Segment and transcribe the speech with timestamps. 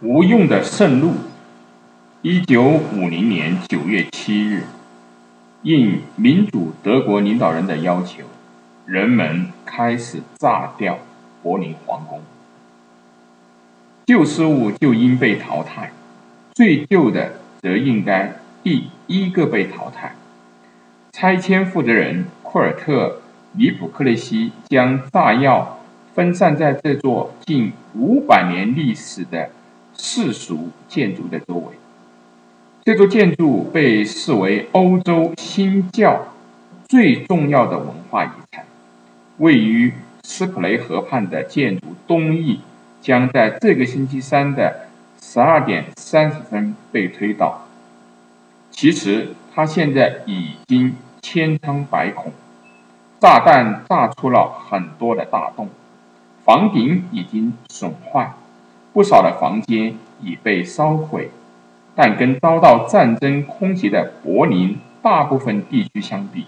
[0.00, 1.12] 无用的圣路。
[2.20, 4.64] 一九五零年九月七日，
[5.62, 8.24] 应民主德国领导人的要求，
[8.86, 10.98] 人们开始炸掉
[11.42, 12.20] 柏林皇宫。
[14.06, 15.92] 旧事物就应被淘汰，
[16.52, 20.16] 最旧的则应该第一个被淘汰。
[21.12, 23.06] 拆迁负责人库尔特·
[23.52, 25.78] 里普克雷西将炸药
[26.12, 29.50] 分散在这座近五百年历史的
[29.96, 31.74] 世俗建筑的周围。
[32.84, 36.26] 这座建筑被视为欧洲新教
[36.86, 38.66] 最重要的文化遗产。
[39.38, 42.60] 位于斯普雷河畔的建筑东翼
[43.00, 44.88] 将在这个星期三的
[45.20, 47.62] 十二点三十分被推倒。
[48.70, 52.32] 其实，它现在已经千疮百孔，
[53.20, 55.68] 炸弹炸出了很多的大洞。
[56.44, 58.34] 房顶已经损坏，
[58.94, 61.30] 不少的房间已被烧毁，
[61.94, 66.46] 但跟遭到战争空袭的柏林大部分地区相比，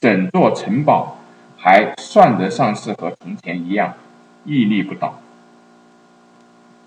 [0.00, 1.16] 整座城堡
[1.56, 3.94] 还算得上是和从前一样
[4.44, 5.20] 屹立不倒。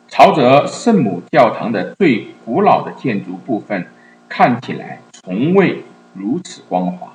[0.09, 3.87] 朝着圣母教堂的最古老的建筑部分
[4.27, 7.13] 看起来，从未如此光滑，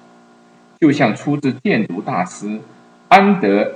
[0.80, 2.60] 就像出自建筑大师
[3.08, 3.74] 安德。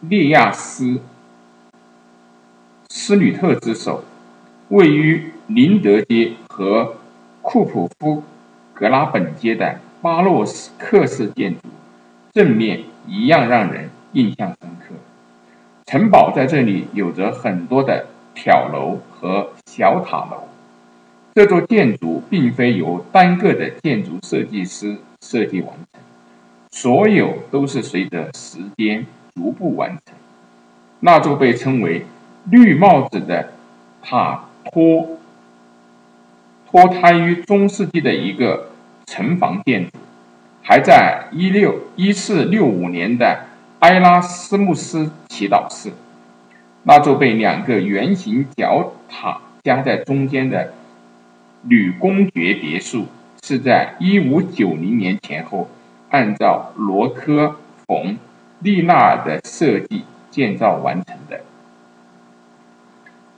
[0.00, 0.84] 烈亚斯·
[2.98, 4.02] 斯吕特之手，
[4.70, 6.94] 位于林德街和
[7.42, 8.24] 库普夫
[8.72, 10.46] 格拉本街的巴洛
[10.78, 11.68] 克式建筑，
[12.32, 14.94] 正面一样让人印象深刻。
[15.84, 20.48] 城堡在这里有着很多的挑楼和小塔楼。
[21.34, 26.00] 这座建筑并非由单个的建筑设计师设计完成，
[26.70, 29.04] 所有都是随着时间。
[29.34, 30.14] 逐步完成。
[31.00, 32.06] 那座被称为
[32.50, 33.52] “绿帽子”的
[34.02, 35.18] 塔托，
[36.70, 38.70] 脱胎于中世纪的一个
[39.06, 39.92] 城防建筑，
[40.62, 43.46] 还在一六一四六五年的
[43.80, 45.92] 埃拉斯穆斯祈祷室。
[46.84, 50.72] 那座被两个圆形角塔夹在中间的
[51.62, 53.06] 女公爵别墅，
[53.42, 55.68] 是在一五九零年前后
[56.10, 57.56] 按照罗科
[57.86, 58.16] 冯。
[58.60, 61.42] 利纳尔的设计建造完成的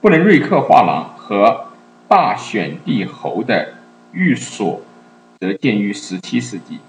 [0.01, 1.65] 布伦瑞克画廊和
[2.07, 3.73] 大选帝侯的
[4.13, 4.79] 寓所，
[5.41, 6.79] 则建于17世纪。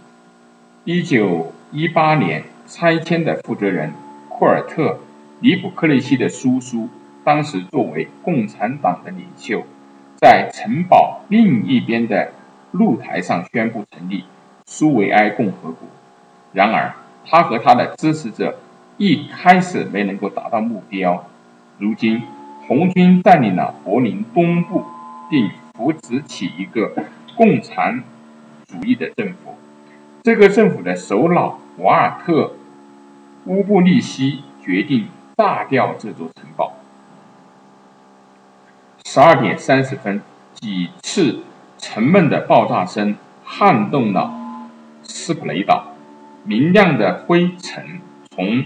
[0.84, 3.93] 1918年拆迁的负责人
[4.28, 4.93] 库尔特·
[5.41, 6.88] 尼普克雷西的叔叔，
[7.25, 9.65] 当时作为共产党的领袖，
[10.15, 12.31] 在城堡另一边的
[12.71, 14.22] 露台上宣布成立
[14.66, 15.88] 苏维埃共和国。
[16.53, 16.94] 然而，
[17.27, 18.60] 他和他的支持者
[18.98, 21.27] 一开始没能够达到目标。
[21.78, 22.22] 如今，
[22.70, 24.84] 红军占领了柏林东部，
[25.28, 26.94] 并扶持起一个
[27.36, 28.04] 共产
[28.64, 29.56] 主义的政府。
[30.22, 32.44] 这个政府的首脑瓦尔特·
[33.47, 36.75] 乌布利希决定炸掉这座城堡。
[39.04, 40.22] 十二点三十分，
[40.54, 41.41] 几次
[41.76, 44.32] 沉闷的爆炸声撼动了
[45.03, 45.88] 斯普雷岛。
[46.44, 48.64] 明亮的灰尘从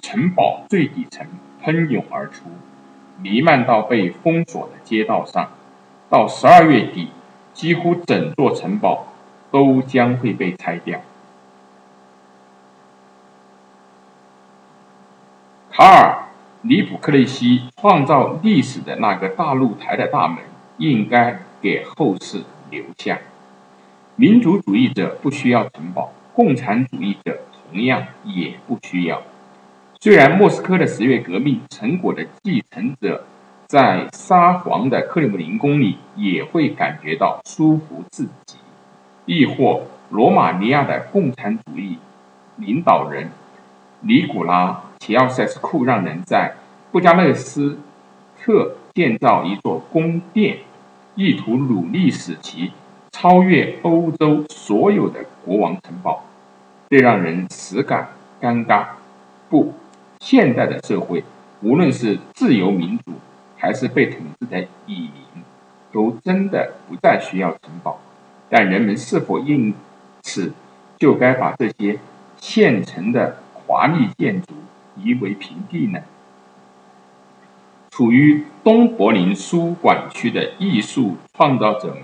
[0.00, 1.26] 城堡最底层
[1.62, 2.44] 喷涌而出，
[3.22, 5.48] 弥漫到被封锁的街道上。
[6.10, 7.08] 到十二月底，
[7.54, 9.06] 几乎整座城堡
[9.50, 11.00] 都将会被拆掉。
[15.70, 16.24] 卡尔·
[16.68, 20.38] 里普克雷西创造历史的那个大露台的大门，
[20.76, 23.18] 应该给后世留下。
[24.16, 26.12] 民族主义者不需要城堡。
[26.34, 29.22] 共产主义者同样也不需要。
[30.04, 33.24] 虽然莫斯科的十月革命成果的继承者
[33.68, 38.56] 在沙皇的克里姆林宫里也会感觉到舒服至极，
[39.26, 41.98] 亦或罗马尼亚的共产主义
[42.56, 43.30] 领导人
[44.00, 46.56] 尼古拉·齐奥塞斯库让人在
[46.90, 47.78] 布加勒斯
[48.40, 50.58] 特建造一座宫殿，
[51.14, 52.72] 意图努力使其。
[53.12, 56.24] 超越欧洲所有的国王城堡，
[56.90, 58.08] 这让人实感
[58.40, 58.84] 尴尬。
[59.48, 59.72] 不，
[60.22, 61.24] 现代的社会，
[61.62, 63.14] 无论是自由民主，
[63.58, 65.42] 还是被统治的蚁民，
[65.90, 68.00] 都真的不再需要城堡。
[68.48, 69.74] 但人们是否因
[70.22, 70.52] 此
[70.96, 71.98] 就该把这些
[72.36, 74.54] 现成的华丽建筑
[74.96, 75.98] 夷为平地呢？
[77.90, 82.02] 处于东柏林书馆区的艺术创造者们。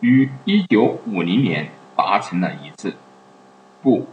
[0.00, 2.94] 于一九五零年达成了一致，
[3.82, 4.06] 不，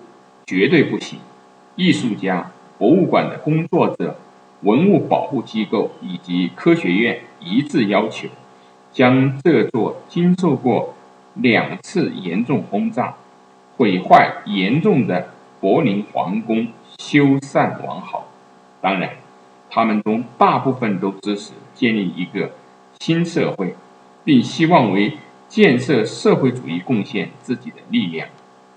[0.48, 1.20] 绝对不行！
[1.76, 4.18] 艺术家、博物馆的工作者、
[4.62, 8.28] 文物保护机构以及科学院一致要求，
[8.92, 10.94] 将这座经受过
[11.36, 13.16] 两次严重轰炸、
[13.78, 15.30] 毁坏严重的
[15.62, 16.68] 柏林皇宫
[16.98, 18.28] 修缮完好。
[18.82, 19.12] 当然，
[19.70, 22.52] 他们中大部分都支持建立一个
[23.00, 23.76] 新社会，
[24.24, 25.18] 并希望为
[25.48, 28.28] 建设社会主义贡献自己的力量，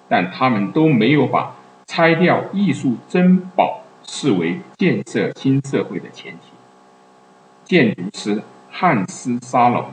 [0.08, 1.54] 但他们都没有把
[1.86, 6.48] 拆掉艺术珍宝视为建设新社会的前提。
[7.62, 9.84] 建筑师汉斯·沙龙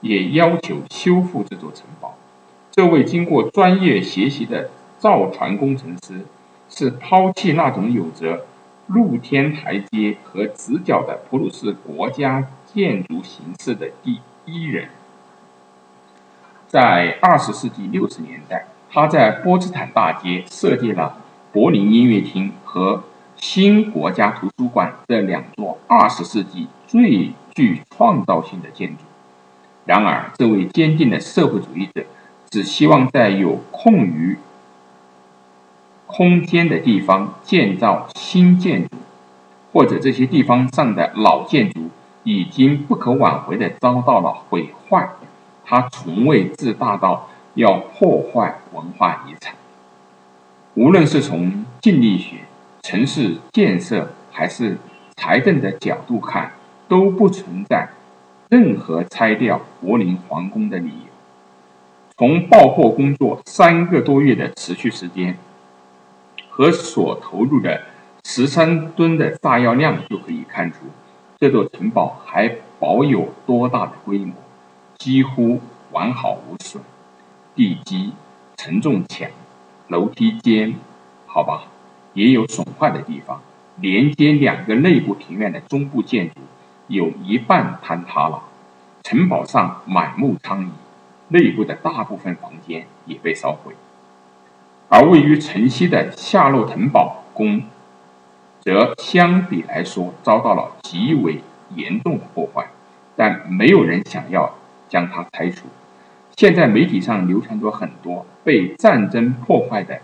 [0.00, 2.16] 也要求修复这座城堡。
[2.70, 6.24] 这位经过专业学习的造船工程师
[6.70, 8.46] 是抛弃那种有着。
[8.88, 14.90] 露天台阶和直角的普鲁士国家建筑形式的第一人，
[16.68, 21.16] 在二十世纪六十年代，他在波茨坦大街设计了
[21.52, 23.02] 柏林音乐厅和
[23.36, 29.04] 新国家图书馆这两座二十世纪最具创造性的建筑。
[29.84, 32.04] 然而，这位坚定的社会主义者
[32.50, 34.36] 只希望在有空余。
[36.06, 38.96] 空间的地方建造新建筑，
[39.72, 41.90] 或者这些地方上的老建筑
[42.22, 45.10] 已经不可挽回的遭到了毁坏，
[45.64, 49.54] 他从未自大到要破坏文化遗产。
[50.74, 52.36] 无论是从静力学、
[52.88, 54.78] 城市建设还是
[55.16, 56.52] 财政的角度看，
[56.86, 57.88] 都不存在
[58.48, 61.10] 任何拆掉柏林皇宫的理由。
[62.16, 65.36] 从爆破工作三个多月的持续时间。
[66.48, 67.82] 和所投入的
[68.24, 70.78] 十三吨的炸药量就可以看出，
[71.40, 72.48] 这座城堡还
[72.78, 74.32] 保有多大的规模，
[74.96, 75.60] 几乎
[75.90, 76.80] 完好无损。
[77.56, 78.12] 地基、
[78.56, 79.28] 承重墙、
[79.88, 80.76] 楼梯间，
[81.26, 81.64] 好吧，
[82.16, 83.40] 也有损坏的地方。
[83.78, 86.40] 连接两个内部庭院的中部建筑
[86.88, 88.42] 有一半坍塌了。
[89.02, 90.68] 城堡上满目疮痍，
[91.28, 93.74] 内部的大部分房间也被烧毁。
[94.88, 97.62] 而位于城西的夏洛滕堡宫，
[98.60, 101.40] 则相比来说遭到了极为
[101.74, 102.66] 严重的破坏，
[103.14, 104.54] 但没有人想要
[104.88, 105.66] 将它拆除。
[106.36, 110.00] 现在媒体上流传着很多被战争破坏的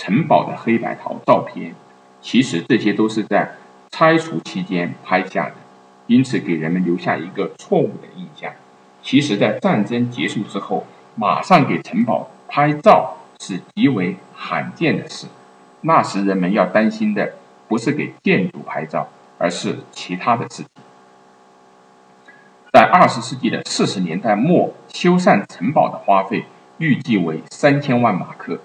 [0.00, 1.74] 城堡的黑白套照片，
[2.22, 3.50] 其实这些都是在
[3.90, 5.54] 拆除期间拍下的，
[6.06, 8.50] 因此给人们留下一个错误的印象。
[9.02, 10.86] 其实，在战争结束之后，
[11.16, 13.18] 马上给城堡拍照。
[13.42, 15.26] 是极为罕见的事。
[15.80, 17.32] 那时人们要担心的
[17.68, 19.08] 不是给建筑拍照，
[19.38, 20.66] 而是其他的事情。
[22.70, 26.44] 在二十世纪的四十年代末，修缮城堡的花费
[26.76, 28.60] 预计为三千万马克，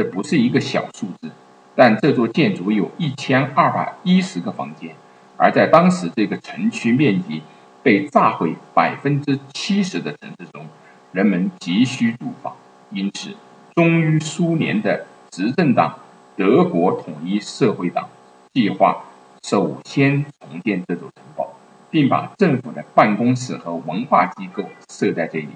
[0.00, 1.30] 这不是一个小数字。
[1.74, 4.94] 但这座建筑有一千二百一十个房间，
[5.36, 7.42] 而在当时这个城区面积
[7.82, 10.64] 被炸毁百分之七十的城市中，
[11.12, 12.56] 人们急需住房，
[12.90, 13.36] 因此。
[13.74, 15.98] 忠于苏联的执政党
[16.34, 18.08] 德国统一社会党
[18.54, 19.04] 计划
[19.42, 21.52] 首先重建这座城堡，
[21.90, 25.50] 并把政府的办公室和文化机构设在这里。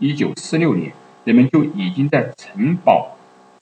[0.00, 0.92] 一九四六年，
[1.22, 3.15] 人们就已经在城堡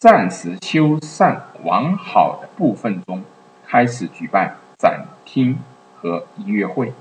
[0.05, 3.25] 暂时修缮完好的部分中
[3.67, 5.59] 开始举办展厅
[5.97, 6.93] 和音乐会。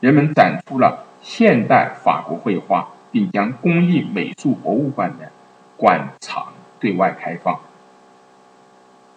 [0.00, 5.32] 人们展出了现代法国绘画，并将工艺美术博物馆的。
[5.78, 7.58] 馆场对外开放。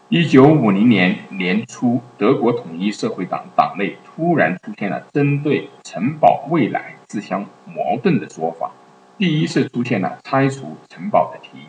[0.08, 8.72] 一九五零年年初，德国统一社会党党内突然出现了针对城堡未来自相矛盾的说法。
[9.18, 11.66] 第一次出现了拆除城堡的提议。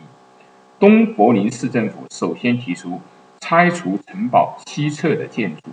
[0.87, 3.01] 东柏林市政府首先提出
[3.39, 5.71] 拆除城堡西侧的建筑，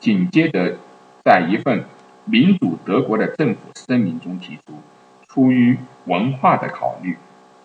[0.00, 0.76] 紧接着
[1.24, 1.84] 在一份
[2.24, 4.82] 民主德国的政府声明中提出，
[5.28, 7.16] 出于文化的考虑。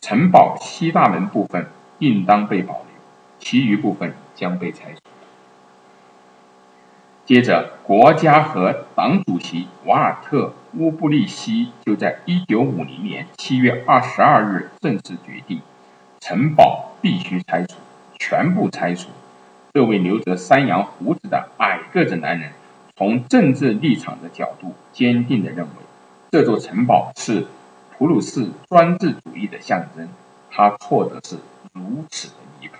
[0.01, 1.65] 城堡西大门部分
[1.97, 2.85] 应当被保留，
[3.39, 4.99] 其余部分将被拆除。
[7.25, 15.59] 接着，国家和党主席瓦尔特·乌布利希就在1950年7月22日正式决定，
[16.25, 17.75] 城堡必须拆除，
[18.17, 19.09] 全部拆除。
[19.73, 22.53] 这位留着山羊胡子的矮个子男人，
[22.95, 25.71] 从政治立场的角度，坚定地认为，
[26.31, 27.47] 这座城堡是。
[27.95, 30.09] 普鲁士专制主义的象征，
[30.49, 31.37] 他错的是
[31.73, 32.75] 如此的离谱。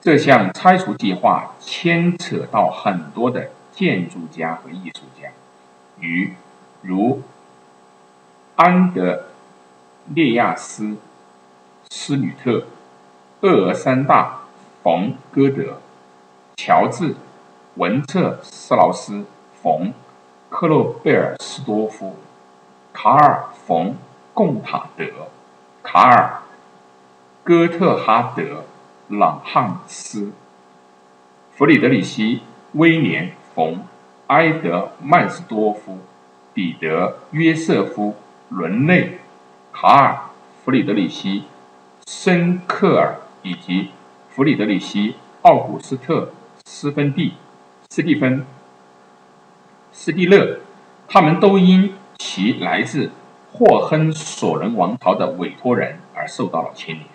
[0.00, 5.30] 这项拆除计划牵扯到很多的建筑家和艺术家，
[6.00, 6.32] 与
[6.82, 7.22] 如
[8.56, 9.26] 安德
[10.08, 10.84] 烈亚斯·
[11.92, 12.66] 施吕特、
[13.40, 14.24] 厄尔山大·
[14.80, 15.80] 冯·歌德、
[16.56, 17.14] 乔治·
[17.74, 19.24] 文策斯劳斯、
[19.60, 19.92] 冯
[20.48, 22.14] 克洛贝尔斯多夫、
[22.92, 23.96] 卡尔冯
[24.32, 25.04] 贡塔德、
[25.82, 26.42] 卡尔
[27.42, 28.62] 哥特哈德
[29.08, 30.30] 朗汉斯、
[31.50, 32.42] 弗里德里希
[32.74, 33.82] 威廉冯
[34.28, 35.98] 埃德曼斯多夫、
[36.54, 38.14] 彼得约瑟夫
[38.48, 39.18] 伦内、
[39.72, 40.20] 卡尔
[40.64, 41.46] 弗里德里希
[42.12, 43.90] 申克尔以及
[44.30, 46.32] 弗里德里希奥古斯特
[46.64, 47.34] 斯芬蒂。
[47.88, 48.44] 斯蒂芬、
[49.92, 50.58] 斯蒂勒，
[51.06, 53.12] 他们都因其来自
[53.52, 57.06] 霍亨索伦王朝的委托人而受到了牵连。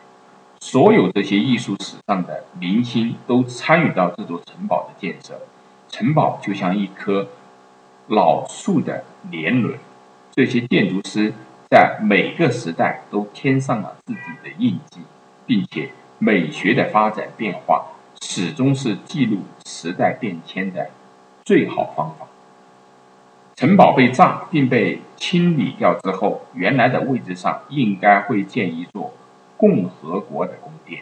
[0.61, 5.41] 所有这些艺术史上的明星都参与到这座城堡的建设。
[5.89, 7.27] 城堡就像一棵
[8.07, 9.77] 老树的年轮，
[10.31, 11.33] 这些建筑师
[11.75, 15.01] 在每个时代都添上了自己的印记，
[15.45, 15.89] 并且
[16.19, 17.87] 美学的发展变化。
[18.21, 20.89] 始终是记录时代变迁的
[21.43, 22.27] 最好方法。
[23.57, 29.13] 城堡被炸并被清理掉之后，原来的位置上应该会建一座
[29.57, 31.01] 共和国的宫殿。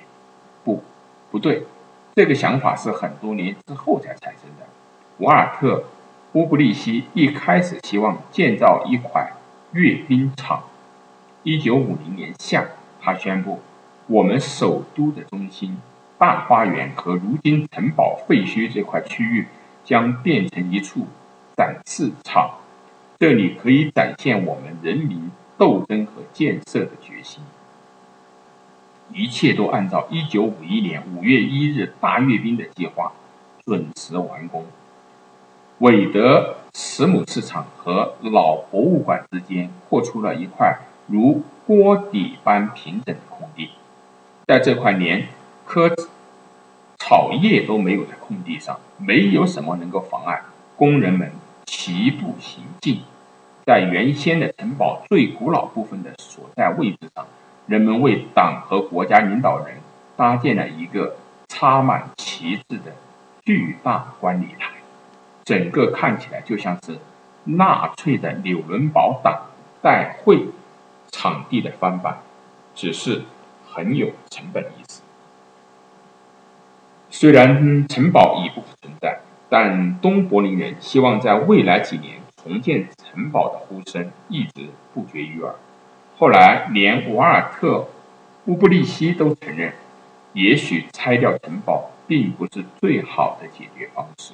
[0.64, 0.84] 不，
[1.30, 1.68] 不对，
[2.16, 4.66] 这个想法是很多年之后才产生的。
[5.20, 5.76] 瓦尔特·
[6.32, 9.34] 乌布利希一开始希望建造一块
[9.74, 10.64] 阅兵场。
[11.44, 12.66] 一九五零年夏，
[13.02, 13.60] 他宣布
[14.08, 15.78] ：“我们首都的中心。”
[16.20, 19.48] 大花园和如今城堡废墟这块区域
[19.84, 21.08] 将变成一处
[21.58, 22.60] 展示场，
[23.20, 27.44] 这里可以展现我们人民斗争和建设的决心。
[29.12, 33.12] 一切都按照1951年5月1日大阅兵的计划
[33.66, 34.66] 准时完工。
[35.80, 43.70] 韦德史姆市场和老博物馆之间扩出了一块如锅底般平整的空地，
[44.48, 45.28] 在这块连
[45.66, 45.92] 棵
[46.98, 50.42] 草叶都没有的空地上，没有什么能够妨碍
[50.76, 51.32] 工人们
[51.66, 53.02] 齐步行进。
[53.66, 57.26] 在原先的城堡最古老部分的所在位置上，
[57.68, 59.78] 人们为党和国家领导人
[60.18, 61.16] 搭建了一个
[61.48, 62.92] 插满旗帜的
[63.46, 64.70] 巨大观礼台，
[65.44, 66.98] 整个看起来就像是
[67.44, 69.48] 纳粹的纽伦堡党
[69.82, 70.48] 代会
[71.12, 72.20] 场地的翻版，
[72.74, 73.24] 只是
[73.70, 75.02] 很有成本意思。
[77.10, 79.20] 虽然城堡已不复存在，
[79.50, 85.54] 但东柏林人希望在未来几年重建城堡的呼声一直不绝于耳。
[86.18, 87.78] 后来，连瓦尔特·
[88.46, 89.74] 乌布利希都承认，
[90.34, 94.34] 也许拆掉城堡并不是最好的解决方式。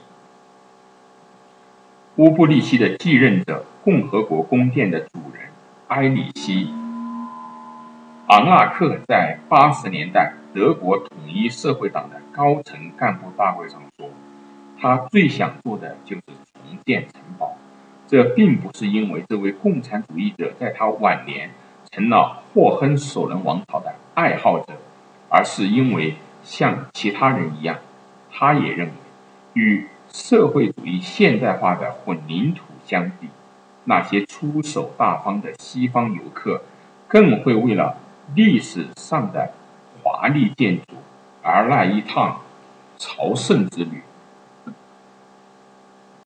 [2.20, 5.44] 乌布利希的继任者，共和国宫殿的主人
[5.88, 6.66] 埃里希·
[8.28, 10.34] 昂纳克，在八十年代。
[10.54, 14.10] 德国统一社会党的高层干部大会上说
[14.82, 17.56] ：“他最想做的就是重建城堡。
[18.06, 21.52] 这并不是因为这位共产主义者在他晚年
[21.90, 24.74] 成了霍亨索伦王朝的爱好者，
[25.30, 27.78] 而是因为像其他人一样，
[28.30, 28.94] 他也认为，
[29.54, 33.30] 与社会主义现代化的混凝土相比，
[33.86, 36.62] 那些出手大方的西方游客
[37.08, 37.98] 更会为了
[38.36, 39.54] 历史上的。”
[40.02, 40.84] 华丽建筑，
[41.44, 42.42] 而那一趟
[42.98, 44.02] 朝圣之旅